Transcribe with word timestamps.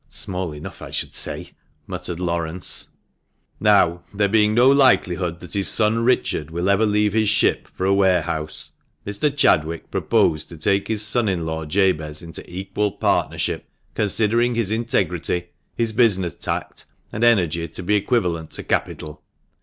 ("Small 0.25 0.51
enough, 0.51 0.81
I 0.81 0.89
should 0.89 1.13
say," 1.13 1.51
muttered 1.85 2.19
Laurence.)" 2.19 2.87
Now, 3.59 4.01
there 4.11 4.27
being 4.27 4.55
no 4.55 4.67
likelihood 4.67 5.41
that 5.41 5.53
his 5.53 5.67
son 5.67 6.03
Richard 6.03 6.49
will 6.49 6.71
ever 6.71 6.87
leave 6.87 7.13
his 7.13 7.29
ship 7.29 7.67
for 7.75 7.85
a 7.85 7.93
warehouse, 7.93 8.71
Mr. 9.05 9.29
Chadwick 9.37 9.91
proposed 9.91 10.49
to 10.49 10.57
take 10.57 10.87
his 10.87 11.03
son 11.05 11.27
in 11.29 11.45
law 11.45 11.65
Jabez 11.67 12.23
into 12.23 12.43
equal 12.51 12.93
partnership, 12.93 13.69
considering 13.93 14.55
his 14.55 14.71
integrity, 14.71 15.49
his 15.77 15.93
business 15.93 16.33
tact, 16.33 16.87
and 17.13 17.23
energy 17.23 17.67
to 17.67 17.83
be 17.83 17.93
equivalent 17.93 18.49
to 18.53 18.63
capital." 18.63 19.21